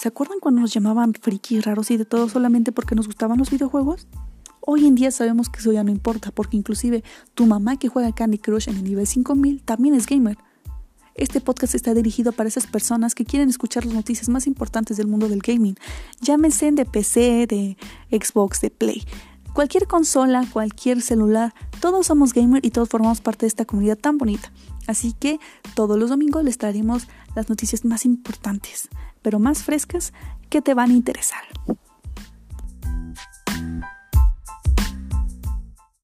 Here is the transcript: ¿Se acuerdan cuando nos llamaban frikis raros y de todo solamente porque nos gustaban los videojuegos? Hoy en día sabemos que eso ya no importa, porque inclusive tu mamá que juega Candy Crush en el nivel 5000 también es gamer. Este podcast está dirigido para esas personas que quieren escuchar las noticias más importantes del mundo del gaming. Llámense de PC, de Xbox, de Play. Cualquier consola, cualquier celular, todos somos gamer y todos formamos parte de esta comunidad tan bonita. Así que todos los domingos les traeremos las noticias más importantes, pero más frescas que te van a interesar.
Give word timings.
¿Se 0.00 0.08
acuerdan 0.08 0.38
cuando 0.40 0.62
nos 0.62 0.72
llamaban 0.72 1.12
frikis 1.12 1.62
raros 1.62 1.90
y 1.90 1.98
de 1.98 2.06
todo 2.06 2.26
solamente 2.26 2.72
porque 2.72 2.94
nos 2.94 3.06
gustaban 3.06 3.36
los 3.36 3.50
videojuegos? 3.50 4.06
Hoy 4.62 4.86
en 4.86 4.94
día 4.94 5.10
sabemos 5.10 5.50
que 5.50 5.60
eso 5.60 5.72
ya 5.72 5.84
no 5.84 5.90
importa, 5.90 6.30
porque 6.30 6.56
inclusive 6.56 7.04
tu 7.34 7.44
mamá 7.44 7.76
que 7.76 7.88
juega 7.88 8.10
Candy 8.14 8.38
Crush 8.38 8.70
en 8.70 8.76
el 8.76 8.84
nivel 8.84 9.06
5000 9.06 9.62
también 9.62 9.94
es 9.94 10.06
gamer. 10.06 10.38
Este 11.14 11.42
podcast 11.42 11.74
está 11.74 11.92
dirigido 11.92 12.32
para 12.32 12.48
esas 12.48 12.66
personas 12.66 13.14
que 13.14 13.26
quieren 13.26 13.50
escuchar 13.50 13.84
las 13.84 13.92
noticias 13.92 14.30
más 14.30 14.46
importantes 14.46 14.96
del 14.96 15.06
mundo 15.06 15.28
del 15.28 15.40
gaming. 15.40 15.74
Llámense 16.22 16.72
de 16.72 16.86
PC, 16.86 17.46
de 17.46 17.76
Xbox, 18.10 18.62
de 18.62 18.70
Play. 18.70 19.04
Cualquier 19.52 19.86
consola, 19.86 20.46
cualquier 20.50 21.02
celular, 21.02 21.52
todos 21.80 22.06
somos 22.06 22.32
gamer 22.32 22.64
y 22.64 22.70
todos 22.70 22.88
formamos 22.88 23.20
parte 23.20 23.46
de 23.46 23.48
esta 23.48 23.64
comunidad 23.64 23.98
tan 23.98 24.18
bonita. 24.18 24.52
Así 24.86 25.14
que 25.18 25.38
todos 25.74 25.98
los 25.98 26.10
domingos 26.10 26.44
les 26.44 26.58
traeremos 26.58 27.08
las 27.34 27.48
noticias 27.48 27.84
más 27.84 28.04
importantes, 28.04 28.88
pero 29.22 29.38
más 29.38 29.62
frescas 29.62 30.12
que 30.48 30.62
te 30.62 30.74
van 30.74 30.90
a 30.90 30.94
interesar. 30.94 31.42